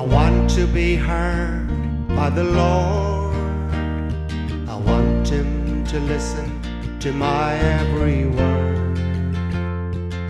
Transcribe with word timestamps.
I 0.00 0.02
want 0.02 0.48
to 0.52 0.66
be 0.66 0.96
heard 0.96 1.68
by 2.16 2.30
the 2.30 2.42
Lord. 2.42 3.36
I 4.66 4.74
want 4.74 5.28
Him 5.28 5.84
to 5.88 6.00
listen 6.00 6.48
to 7.00 7.12
my 7.12 7.54
every 7.56 8.24
word, 8.24 8.96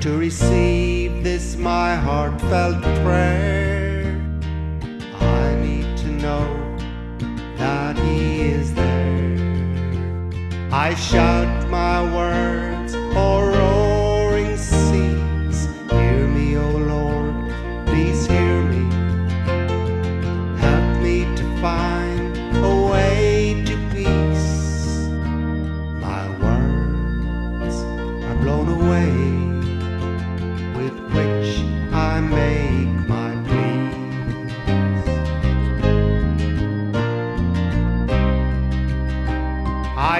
to 0.00 0.16
receive 0.18 1.22
this 1.22 1.54
my 1.54 1.94
heartfelt 1.94 2.82
prayer. 3.04 4.20
I 5.20 5.54
need 5.62 5.96
to 5.98 6.08
know 6.24 6.48
that 7.56 7.96
He 7.96 8.40
is 8.40 8.74
there. 8.74 9.38
I 10.72 10.96
shout 10.96 11.70
my 11.70 12.02
words, 12.12 12.49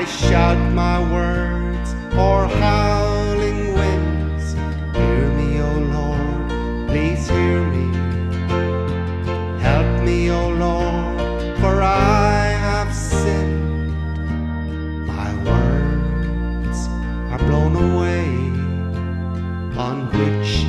I 0.01 0.05
shout 0.07 0.73
my 0.73 0.99
words 1.13 1.93
or 2.17 2.49
howling 2.49 3.75
winds. 3.75 4.55
Hear 4.97 5.29
me, 5.29 5.61
O 5.61 5.73
Lord, 5.97 6.89
please 6.89 7.29
hear 7.29 7.63
me. 7.67 7.87
Help 9.61 10.03
me, 10.03 10.31
O 10.31 10.49
Lord, 10.49 11.59
for 11.59 11.83
I 11.83 12.45
have 12.67 12.95
sinned. 12.95 13.93
My 15.07 15.35
words 15.45 16.79
are 17.31 17.39
blown 17.47 17.77
away, 17.77 18.25
on 19.77 20.09
which 20.17 20.65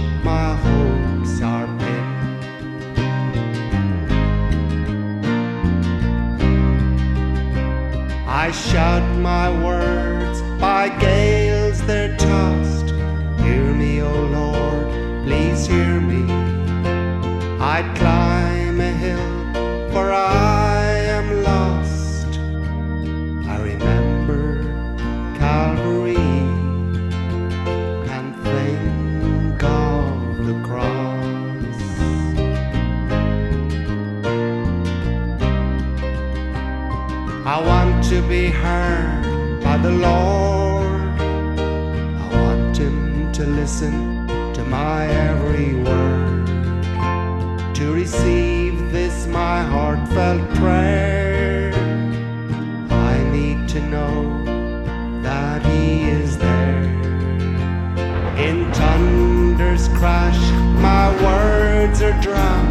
I 8.43 8.49
shout 8.49 9.07
my 9.19 9.51
words 9.63 10.41
by 10.59 10.89
gales 10.97 11.79
they're 11.85 12.17
tossed. 12.17 12.89
Hear 13.43 13.71
me, 13.71 14.01
O 14.01 14.11
Lord, 14.11 14.87
please 15.27 15.67
hear 15.67 16.00
me. 16.00 16.00
I 37.43 37.59
want 37.59 38.03
to 38.09 38.21
be 38.21 38.49
heard 38.51 39.61
by 39.63 39.75
the 39.77 39.89
Lord. 39.89 41.01
I 41.19 42.27
want 42.33 42.77
Him 42.77 43.31
to 43.31 43.47
listen 43.47 44.27
to 44.53 44.63
my 44.63 45.07
every 45.07 45.73
word, 45.73 46.45
to 47.73 47.93
receive 47.93 48.91
this 48.91 49.25
my 49.25 49.63
heartfelt 49.63 50.47
prayer. 50.53 51.73
I 52.91 53.23
need 53.31 53.67
to 53.69 53.81
know 53.87 54.43
that 55.23 55.65
He 55.65 56.03
is 56.09 56.37
there. 56.37 56.83
In 58.37 58.71
thunder's 58.71 59.87
crash, 59.97 60.39
my 60.79 61.09
words 61.23 62.03
are 62.03 62.21
drowned. 62.21 62.70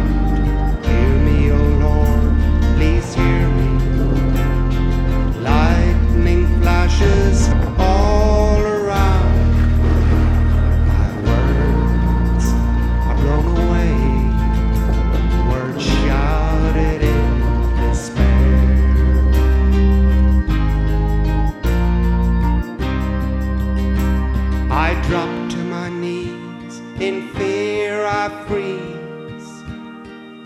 Knees 25.99 26.79
in 26.99 27.27
fear 27.29 28.05
I 28.05 28.29
freeze. 28.47 29.49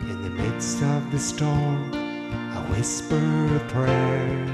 In 0.09 0.22
the 0.23 0.29
midst 0.29 0.81
of 0.81 1.11
the 1.11 1.19
storm, 1.19 1.94
I 1.94 2.59
whisper 2.72 3.56
a 3.56 3.59
prayer. 3.69 4.45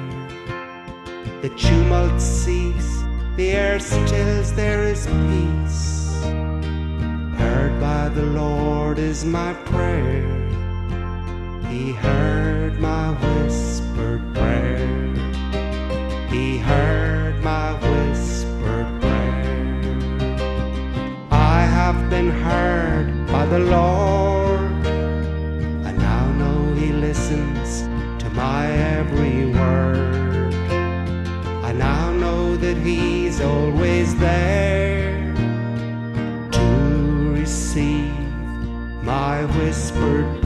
The 1.42 1.50
tumult 1.50 2.20
cease, 2.20 3.04
the 3.36 3.52
air 3.52 3.80
stills, 3.80 4.54
there 4.54 4.84
is 4.84 5.08
peace. 5.08 6.22
Heard 7.38 7.80
by 7.80 8.10
the 8.10 8.26
Lord 8.26 9.00
is 9.00 9.24
my 9.24 9.54
prayer. 9.66 10.28
He 11.70 11.94
heard 11.94 12.81
have 21.92 22.10
been 22.10 22.32
heard 22.32 23.28
by 23.28 23.46
the 23.46 23.60
Lord. 23.60 24.72
I 25.86 25.92
now 25.92 26.32
know 26.40 26.74
He 26.74 26.94
listens 26.94 27.82
to 28.24 28.30
my 28.30 28.72
every 28.72 29.48
word. 29.48 30.54
I 31.70 31.74
now 31.74 32.14
know 32.14 32.56
that 32.56 32.78
He's 32.78 33.42
always 33.42 34.16
there 34.20 35.34
to 36.52 37.34
receive 37.34 38.16
my 39.04 39.44
whispered 39.58 40.41